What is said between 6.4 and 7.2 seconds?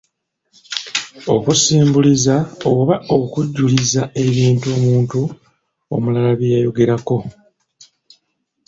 yayogerako.